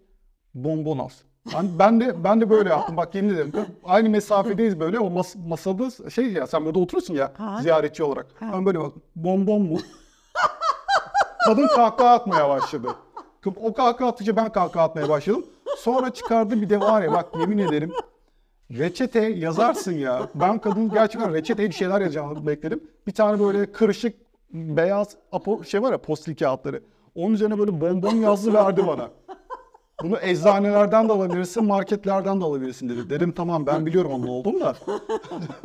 [0.55, 1.09] bonbon al.
[1.53, 2.97] Ben, ben de ben de böyle yaptım.
[2.97, 3.51] Bak yemin ederim.
[3.83, 4.99] Aynı mesafedeyiz böyle.
[4.99, 7.59] O mas, masada şey ya sen burada oturursun ya Ha.
[7.61, 8.25] ziyaretçi olarak.
[8.41, 9.77] Ben böyle bak bonbon mu?
[11.45, 12.87] Kadın kahkaha atmaya başladı.
[13.55, 15.45] O kahkaha atınca ben kahkaha atmaya başladım.
[15.77, 17.91] Sonra çıkardı bir de var ya bak yemin ederim
[18.71, 20.29] reçete yazarsın ya.
[20.35, 22.83] Ben kadın gerçekten reçeteye bir şeyler yazacağını bekledim.
[23.07, 24.15] Bir tane böyle kırışık
[24.51, 26.83] beyaz apo, şey var ya postil kağıtları.
[27.15, 29.09] Onun üzerine böyle bonbon yazdı verdi bana.
[30.03, 33.09] Bunu eczanelerden de alabilirsin, marketlerden de alabilirsin dedi.
[33.09, 34.75] Dedim tamam ben biliyorum onun olduğunu da.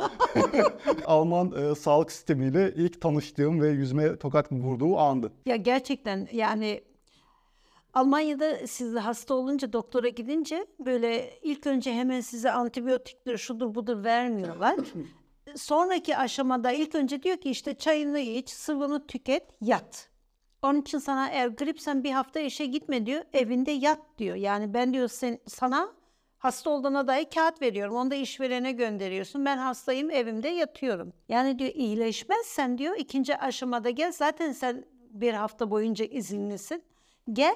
[1.05, 5.31] Alman e, sağlık sistemiyle ilk tanıştığım ve yüzme tokat vurduğu andı.
[5.45, 6.81] Ya gerçekten yani
[7.93, 14.75] Almanya'da siz hasta olunca doktora gidince böyle ilk önce hemen size antibiyotiktir şudur budur vermiyorlar.
[15.55, 20.09] Sonraki aşamada ilk önce diyor ki işte çayını iç, sıvını tüket, yat.
[20.61, 24.35] Onun için sana eğer gripsen bir hafta işe gitme diyor, evinde yat diyor.
[24.35, 25.89] Yani ben diyor sen, sana
[26.37, 27.95] hasta olduğuna dair kağıt veriyorum.
[27.95, 29.45] Onu da işverene gönderiyorsun.
[29.45, 31.13] Ben hastayım evimde yatıyorum.
[31.29, 34.11] Yani diyor iyileşmezsen diyor ikinci aşamada gel.
[34.11, 36.83] Zaten sen bir hafta boyunca izinlisin.
[37.33, 37.55] Gel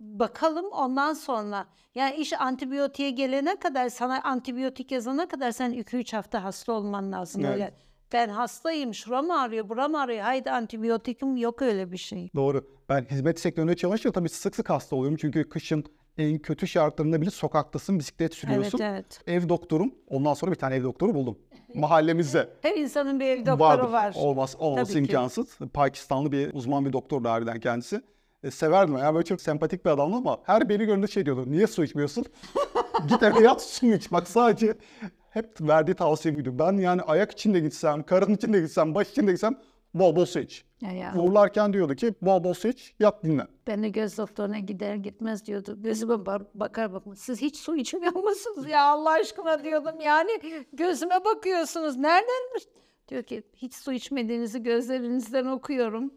[0.00, 1.66] bakalım ondan sonra.
[1.94, 7.44] Yani iş antibiyotiğe gelene kadar sana antibiyotik yazana kadar sen 2-3 hafta hasta olman lazım.
[7.44, 7.54] Evet.
[7.54, 7.74] Öyle
[8.12, 10.20] ben hastayım, şuram ağrıyor, buram ağrıyor.
[10.20, 12.30] Haydi antibiyotikim yok öyle bir şey.
[12.34, 12.66] Doğru.
[12.88, 15.16] Ben hizmet sektöründe çalışınca tabii sık sık hasta oluyorum.
[15.20, 15.84] Çünkü kışın
[16.18, 18.78] en kötü şartlarında bile sokaktasın, bisiklet sürüyorsun.
[18.78, 19.42] Evet, evet.
[19.42, 19.94] Ev doktorum.
[20.08, 21.38] Ondan sonra bir tane ev doktoru buldum.
[21.74, 22.48] Mahallemizde.
[22.62, 23.92] Her insanın bir ev doktoru Vardır.
[23.92, 24.14] var.
[24.18, 25.12] Olmaz, olması Tabii ki.
[25.12, 25.58] imkansız.
[25.74, 28.02] Pakistanlı bir uzman bir doktor harbiden kendisi.
[28.46, 28.96] E, severdim.
[28.98, 31.44] Yani böyle çok sempatik bir adamdı ama her beni gördüğünde şey diyordu.
[31.46, 32.24] Niye su içmiyorsun?
[33.08, 34.12] Git eve yat su iç.
[34.12, 34.74] Bak sadece
[35.30, 36.58] hep verdiği tavsiye buydu.
[36.58, 39.58] Ben yani ayak için de gitsem, karın için de gitsem, baş için de gitsem
[39.94, 40.64] bol bol su iç.
[40.80, 41.14] Ya ya.
[41.16, 43.48] Uğurlarken diyordu ki bol bol su iç, yat dinlen.
[43.66, 45.76] Ben de göz doktoruna gider gitmez diyordu.
[45.82, 47.18] Gözüme ba- bakar bakmaz.
[47.18, 50.00] Siz hiç su içmiyor musunuz ya Allah aşkına diyordum.
[50.00, 50.30] Yani
[50.72, 51.96] gözüme bakıyorsunuz.
[51.96, 52.60] Nereden?
[53.08, 56.10] Diyor ki hiç su içmediğinizi gözlerinizden okuyorum.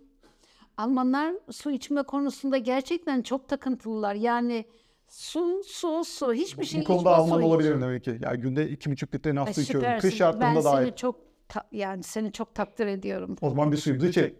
[0.83, 4.15] Almanlar su içme konusunda gerçekten çok takıntılılar.
[4.15, 4.65] Yani
[5.07, 6.33] Su, su, su.
[6.33, 8.19] Hiçbir şey Bu konuda su Alman olabilirim demek ki.
[8.21, 9.87] Yani günde iki buçuk litre Ay, nafta içiyorum.
[9.87, 10.09] süpersin.
[10.09, 10.85] Kış şartlarında ben dahil.
[10.85, 11.15] seni çok
[11.47, 13.35] ta- yani seni çok takdir ediyorum.
[13.41, 14.35] O zaman bir suyumuzu içelim.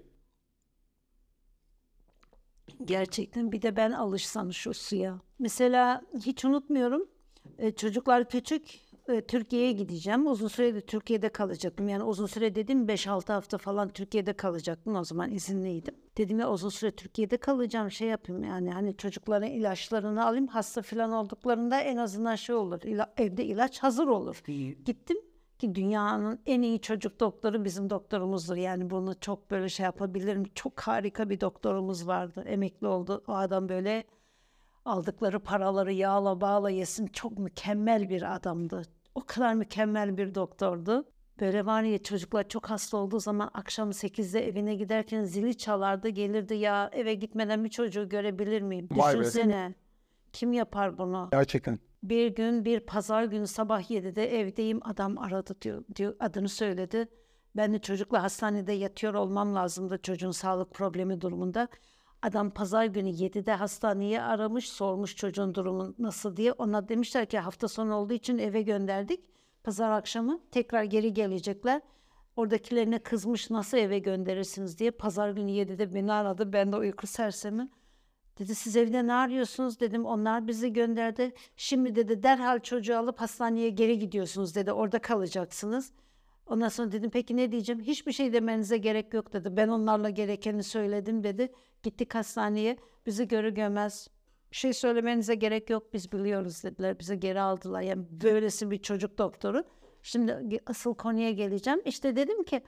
[2.86, 5.20] Gerçekten bir de ben alışsam şu suya.
[5.40, 7.08] Mesela hiç unutmuyorum.
[7.58, 8.80] e, çocuklar küçük.
[9.08, 10.28] e, Türkiye'ye gideceğim.
[10.28, 11.90] Uzun süredir Türkiye'de kalacaktım.
[11.90, 14.96] Yani uzun süre dedim 5-6 hafta falan Türkiye'de kalacaktım.
[14.96, 15.96] O zaman izinliydim.
[16.20, 17.92] Dedim ya uzun süre Türkiye'de kalacağım.
[17.92, 20.48] Şey yapayım yani hani çocukların ilaçlarını alayım.
[20.48, 22.80] Hasta falan olduklarında en azından şey olur.
[22.82, 24.42] ila- evde ilaç hazır olur.
[24.86, 25.18] Gittim
[25.60, 28.56] ki dünyanın en iyi çocuk doktoru bizim doktorumuzdur.
[28.56, 30.44] Yani bunu çok böyle şey yapabilirim.
[30.56, 32.44] Çok harika bir doktorumuz vardı.
[32.48, 33.24] Emekli oldu.
[33.28, 34.04] O adam böyle
[34.86, 37.08] aldıkları paraları yağla bağla yesin.
[37.08, 38.82] Çok mükemmel bir adamdı.
[39.16, 41.06] O kadar mükemmel bir doktordu.
[41.40, 46.54] Böyle var ya çocuklar çok hasta olduğu zaman akşam 8'de evine giderken zili çalardı gelirdi
[46.54, 48.90] ya eve gitmeden bir çocuğu görebilir miyim?
[48.92, 49.20] Vay be.
[49.20, 49.74] Düşünsene.
[50.34, 51.30] Kim yapar bunu?
[51.32, 51.80] Gerçekten.
[52.04, 57.08] Bir gün bir pazar günü sabah 7'de evdeyim adam aradı diyor, diyor adını söyledi.
[57.56, 61.68] Ben de çocukla hastanede yatıyor olmam lazımdı çocuğun sağlık problemi durumunda.
[62.22, 66.52] Adam pazar günü 7'de hastaneye aramış sormuş çocuğun durumu nasıl diye.
[66.52, 69.39] Ona demişler ki hafta sonu olduğu için eve gönderdik.
[69.64, 71.82] Pazar akşamı tekrar geri gelecekler.
[72.36, 74.92] Oradakilerine kızmış nasıl eve gönderirsiniz diye.
[74.92, 76.54] Pazar günü 7'de beni aradı.
[76.54, 77.70] Ben de uyku sersemi.
[78.40, 80.06] Dedi siz evde ne arıyorsunuz dedim.
[80.06, 81.34] Onlar bizi gönderdi.
[81.58, 84.72] Şimdi dedi derhal çocuğu alıp hastaneye geri gidiyorsunuz dedi.
[84.72, 85.92] Orada kalacaksınız.
[86.46, 87.82] Ondan sonra dedim peki ne diyeceğim?
[87.82, 89.58] Hiçbir şey demenize gerek yok dedi.
[89.58, 91.52] Ben onlarla gerekeni söyledim dedi.
[91.84, 92.78] Gittik hastaneye.
[93.06, 94.10] Bizi görür görmez
[94.52, 97.00] bir şey söylemenize gerek yok biz biliyoruz dediler.
[97.00, 97.82] Bizi geri aldılar.
[97.82, 99.64] Yani böylesi bir çocuk doktoru.
[100.04, 101.82] Şimdi asıl konuya geleceğim.
[101.86, 102.62] İşte dedim ki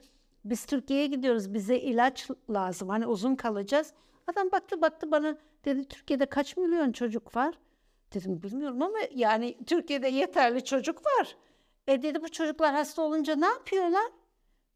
[0.44, 1.54] biz Türkiye'ye gidiyoruz.
[1.54, 2.88] Bize ilaç lazım.
[2.88, 3.92] Hani uzun kalacağız.
[4.26, 7.54] Adam baktı baktı bana dedi Türkiye'de kaç milyon çocuk var?
[8.14, 11.36] Dedim bilmiyorum ama yani Türkiye'de yeterli çocuk var.
[11.86, 14.12] E dedi bu çocuklar hasta olunca ne yapıyorlar?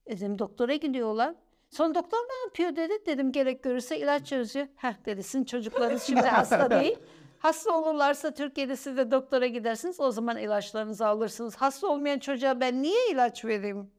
[0.07, 1.35] E dedim doktora gidiyorlar.
[1.71, 3.07] Sonra doktor ne yapıyor dedi.
[3.07, 4.67] Dedim gerek görürse ilaç yazıyor.
[4.77, 6.99] Heh dedi sizin çocuklarınız şimdi hasta değil.
[7.39, 10.01] Hasta olurlarsa Türkiye'de siz de doktora gidersiniz.
[10.01, 11.57] O zaman ilaçlarınızı alırsınız.
[11.57, 13.91] Hasta olmayan çocuğa ben niye ilaç vereyim?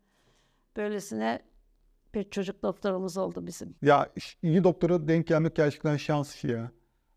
[0.76, 1.40] Böylesine
[2.14, 3.76] bir çocuk doktorumuz oldu bizim.
[3.82, 4.10] Ya
[4.44, 6.72] iyi doktora denk gelmek gerçekten şans işi ya.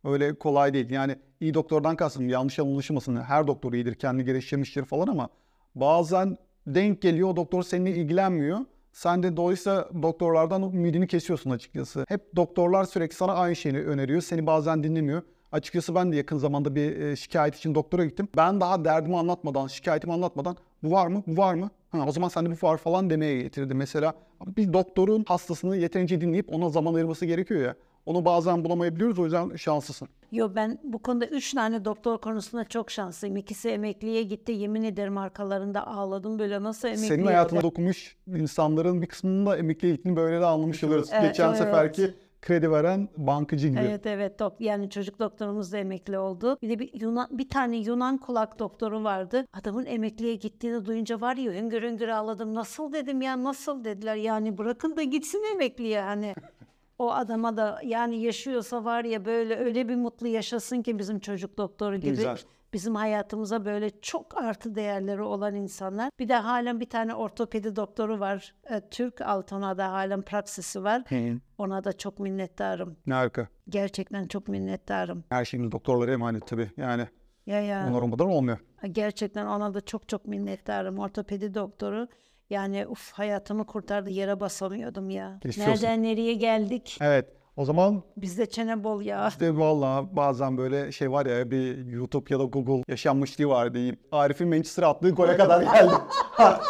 [0.04, 0.90] Öyle kolay değil.
[0.90, 3.16] Yani iyi doktordan kastım yanlış anlaşılmasın.
[3.16, 5.28] Her doktor iyidir, kendi geliştirmiştir falan ama
[5.74, 6.36] bazen
[6.66, 8.58] denk geliyor o doktor seninle ilgilenmiyor.
[8.92, 12.04] Sen de dolayısıyla doktorlardan ümidini kesiyorsun açıkçası.
[12.08, 14.20] Hep doktorlar sürekli sana aynı şeyi öneriyor.
[14.20, 15.22] Seni bazen dinlemiyor.
[15.52, 18.28] Açıkçası ben de yakın zamanda bir e, şikayet için doktora gittim.
[18.36, 21.70] Ben daha derdimi anlatmadan, şikayetimi anlatmadan bu var mı, bu var mı?
[21.90, 23.74] Ha, o zaman sende bu var falan demeye getirdi.
[23.74, 24.14] Mesela
[24.46, 27.74] bir doktorun hastasını yeterince dinleyip ona zaman ayırması gerekiyor ya.
[28.06, 30.08] Onu bazen bulamayabiliyoruz o yüzden şanslısın.
[30.32, 33.36] Yo ben bu konuda üç tane doktor konusunda çok şanslıyım.
[33.36, 34.52] İkisi emekliye gitti.
[34.52, 39.94] Yemin ederim arkalarında ağladım böyle nasıl emekli Senin hayatına dokunmuş insanların bir kısmının da emekliye
[39.94, 41.08] gittiğini böyle de anlamış oluyoruz.
[41.12, 41.58] Evet, Geçen evet.
[41.58, 43.78] seferki kredi veren bankacı gibi.
[43.80, 46.58] Evet evet dok yani çocuk doktorumuz da emekli oldu.
[46.62, 49.46] Bir de bir Yunan bir tane Yunan kulak doktoru vardı.
[49.52, 52.54] Adamın emekliye gittiğini duyunca var ya hüngür hüngür ağladım.
[52.54, 56.34] Nasıl dedim ya nasıl dediler yani bırakın da gitsin emekliye hani.
[57.00, 61.58] O adama da yani yaşıyorsa var ya böyle öyle bir mutlu yaşasın ki bizim çocuk
[61.58, 62.10] doktoru gibi.
[62.10, 62.38] Güzel.
[62.72, 66.10] Bizim hayatımıza böyle çok artı değerleri olan insanlar.
[66.18, 68.54] Bir de halen bir tane ortopedi doktoru var.
[68.70, 71.02] e, Türk Altona'da halen praksisi var.
[71.58, 72.96] Ona da çok minnettarım.
[73.06, 73.48] Ne harika.
[73.68, 75.24] Gerçekten çok minnettarım.
[75.28, 76.70] Her şeyimiz doktorlara emanet tabii.
[76.76, 77.06] Yani
[77.46, 77.86] Ya ya.
[77.90, 78.58] onlar olmadan olmuyor.
[78.92, 80.98] Gerçekten ona da çok çok minnettarım.
[80.98, 82.08] Ortopedi doktoru.
[82.50, 84.10] Yani uf hayatımı kurtardı.
[84.10, 85.38] Yere basamıyordum ya.
[85.42, 85.70] Geçmiş olsun.
[85.72, 86.98] Nereden nereye geldik?
[87.00, 87.28] Evet.
[87.56, 89.28] O zaman Bizde çene bol ya.
[89.28, 93.96] işte valla bazen böyle şey var ya bir YouTube ya da Google yaşanmışlığı var diyeyim.
[94.12, 95.92] Arif'in Manchester attığı gole kadar geldi.
[96.30, 96.60] Ha,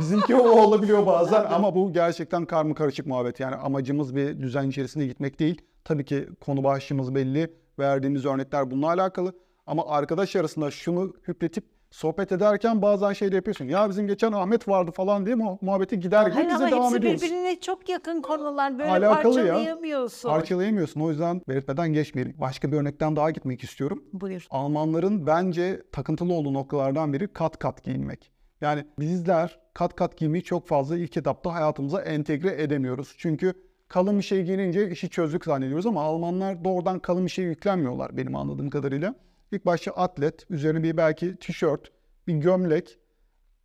[0.00, 3.40] Bizimki o olabiliyor bazen ama bu gerçekten karma karışık muhabbet.
[3.40, 5.62] Yani amacımız bir düzen içerisinde gitmek değil.
[5.84, 7.52] Tabii ki konu başlığımız belli.
[7.78, 9.32] Verdiğimiz örnekler bununla alakalı.
[9.66, 13.64] Ama arkadaş arasında şunu hüpletip sohbet ederken bazen şey de yapıyorsun.
[13.64, 17.22] Ya bizim geçen Ahmet vardı falan diye mu- muhabbeti gider gibi bize devam ediyoruz.
[17.22, 18.78] birbirine çok yakın konular.
[18.78, 19.46] Böyle Alakalı ya.
[19.46, 20.28] parçalayamıyorsun.
[20.28, 21.00] Parçalayamıyorsun.
[21.00, 22.34] O yüzden belirtmeden geçmeyelim.
[22.40, 24.04] Başka bir örnekten daha gitmek istiyorum.
[24.12, 24.46] Buyur.
[24.50, 28.30] Almanların bence takıntılı olduğu noktalardan biri kat kat giyinmek.
[28.60, 33.14] Yani bizler kat kat giymeyi çok fazla ilk etapta hayatımıza entegre edemiyoruz.
[33.18, 33.52] Çünkü
[33.88, 38.36] kalın bir şey giyinince işi çözdük zannediyoruz ama Almanlar doğrudan kalın bir şey yüklenmiyorlar benim
[38.36, 39.14] anladığım kadarıyla.
[39.54, 41.92] İlk başta atlet, üzerine bir belki tişört,
[42.26, 42.98] bir gömlek,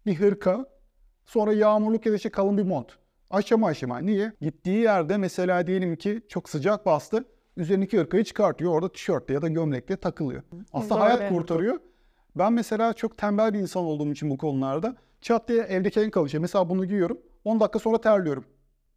[0.06, 0.66] bir hırka,
[1.26, 2.88] sonra yağmurluk ya da işte kalın bir mont.
[3.30, 4.00] Aşama aşama.
[4.00, 4.32] Niye?
[4.42, 7.26] Gittiği yerde mesela diyelim ki çok sıcak bastı.
[7.58, 8.74] üzerindeki hırkayı çıkartıyor.
[8.74, 10.44] Orada tişörtle ya da gömlekle takılıyor.
[10.74, 11.04] Aslında Doğru.
[11.04, 11.80] hayat kurtarıyor.
[12.36, 16.28] Ben mesela çok tembel bir insan olduğum için bu konularda çat diye evdeki en kalın
[16.28, 16.40] şey.
[16.40, 17.18] Mesela bunu giyiyorum.
[17.46, 18.46] 10 dakika sonra terliyorum.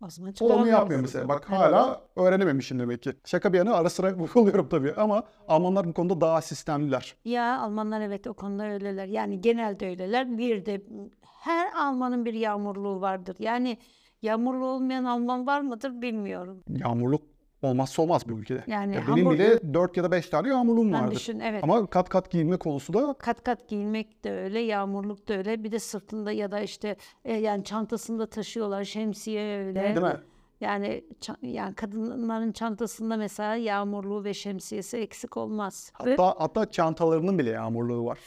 [0.03, 1.29] O zaman O onu yapmıyor mesela.
[1.29, 3.13] Bak hala öğrenememişim demek ki.
[3.25, 7.17] Şaka bir yana ara sıra oluyorum tabii ama Almanlar bu konuda daha sistemliler.
[7.25, 9.07] Ya Almanlar evet o konuda öyleler.
[9.07, 10.39] Yani genelde öyleler.
[10.39, 10.83] Bir de
[11.23, 13.37] her Almanın bir yağmurluğu vardır.
[13.39, 13.79] Yani
[14.23, 16.63] yağmurlu olmayan Alman var mıdır bilmiyorum.
[16.69, 17.23] Yağmurluk
[17.63, 18.65] olmazsa olmaz bu ülkede.
[18.67, 21.15] Yani Ya benim bile 4 ya da 5 tane yağmurluğum Ben vardır.
[21.17, 21.65] düşün evet.
[21.65, 25.65] Ama kat kat giyinme konusu da Kat kat giyinmek de öyle, yağmurluk da öyle.
[25.65, 28.85] Bir de sırtında ya da işte e, yani çantasında taşıyorlar.
[28.85, 29.83] Şemsiye öyle.
[29.83, 30.17] değil mi?
[30.61, 31.05] Yani
[31.43, 35.93] yani kadınların çantasında mesela yağmurluğu ve şemsiyesi eksik olmaz.
[36.07, 38.19] Ve- Hatta, hatta çantalarının bile yağmurluğu var.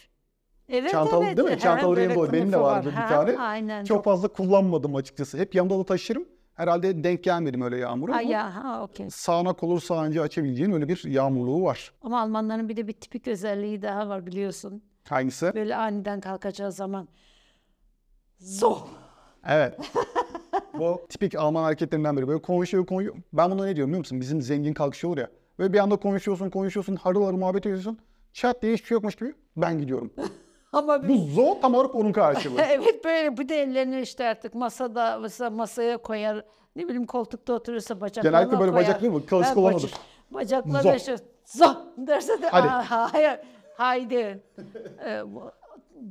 [0.70, 1.38] evet, çantalı evet.
[1.38, 1.58] değil mi?
[1.66, 1.88] Yanında
[2.20, 2.34] olur.
[2.34, 2.94] Benim de vardı var.
[2.94, 3.38] bir Ha, tane.
[3.38, 3.84] Aynen.
[3.84, 5.38] Çok fazla kullanmadım açıkçası.
[5.38, 6.26] Hep yanımda da taşırım.
[6.56, 8.14] Herhalde denk gelmedim öyle yağmura.
[8.16, 9.10] Ha, ama ya, ha, okey.
[9.10, 11.92] Sağanak olur sağancı açabileceğin öyle bir yağmurluğu var.
[12.02, 14.84] Ama Almanların bir de bir tipik özelliği daha var biliyorsun.
[15.10, 15.52] Hangisi?
[15.56, 17.08] Böyle aniden kalkacağı zaman
[18.38, 18.78] zo.
[19.48, 19.80] Evet.
[20.80, 22.28] Bu tipik Alman hareketlerinden biri.
[22.28, 23.16] Böyle konuşuyor konuşuyor.
[23.34, 24.22] Ben buna ne diyorum biliyor musun?
[24.22, 25.30] Bizim zengin kalkışı olur ya.
[25.60, 28.00] Böyle bir anda konuşuyorsun konuşuyorsun harıl harıl muhabbet ediyorsun.
[28.34, 30.14] Çat diye hiçbir şey yokmuş gibi ben gidiyorum.
[30.76, 32.62] Ama Bu bir zo tam olarak onun karşılığı.
[32.72, 36.46] Evet böyle bir de ellerini işte artık masada mesela masaya koyar.
[36.76, 38.86] Ne bileyim koltukta oturursa bacaklarına Genellikle böyle koyar.
[38.88, 39.26] bacaklı mı?
[39.26, 39.90] Klasik olan odur.
[40.32, 40.90] Bacakla Zo.
[40.94, 41.66] beşe zo
[41.98, 42.68] derse de Hadi.
[42.68, 43.40] "Aa, hayır
[43.78, 44.44] haydi.
[45.06, 45.52] Ee, bu-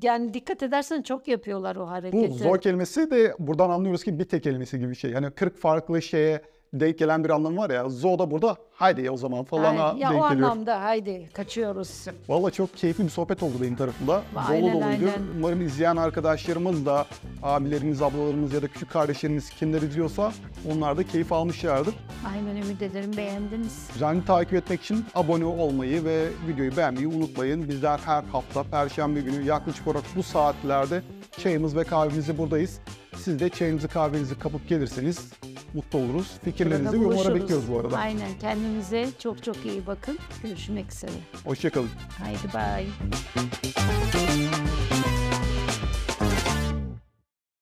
[0.03, 2.33] yani dikkat edersen çok yapıyorlar o Bu hareketi.
[2.35, 5.11] zor kelimesi de buradan anlıyoruz ki bir tek kelimesi gibi bir şey.
[5.11, 6.42] Yani 40 farklı şeye
[6.81, 7.89] denk gelen bir anlam var ya.
[7.89, 10.31] Zo da burada haydi ya o zaman falan Hayır, ya o geliyor.
[10.31, 12.05] anlamda haydi kaçıyoruz.
[12.29, 14.23] Valla çok keyifli bir sohbet oldu benim tarafımda.
[14.37, 14.87] Aynen, Dolu doluydu.
[14.87, 15.13] aynen.
[15.39, 17.07] Umarım izleyen arkadaşlarımız da
[17.43, 20.33] abilerimiz, ablalarımız ya da küçük kardeşlerimiz kimler izliyorsa
[20.73, 21.95] onlar da keyif almışlardır.
[22.35, 23.89] Aynen ümit ederim beğendiniz.
[23.95, 27.69] Düzenli takip etmek için abone olmayı ve videoyu beğenmeyi unutmayın.
[27.69, 31.03] Bizler her hafta Perşembe günü yaklaşık olarak bu saatlerde
[31.43, 32.79] çayımız ve kahvemizi buradayız.
[33.17, 35.31] Siz de çayınızı kahvenizi kapıp gelirseniz
[35.75, 36.33] mutlu oluruz.
[36.45, 37.97] Fikirlerinizi yorumlara bekliyoruz bu arada.
[37.99, 40.19] Aynen kendinize çok çok iyi bakın.
[40.43, 41.13] Görüşmek üzere.
[41.45, 41.91] Hoşçakalın.
[42.19, 42.87] Haydi bye.